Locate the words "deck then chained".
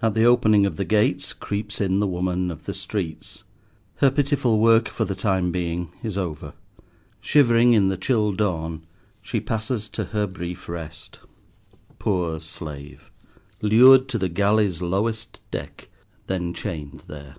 15.50-17.02